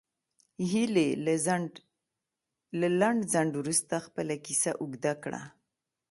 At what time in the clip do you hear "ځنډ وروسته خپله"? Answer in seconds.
3.33-4.33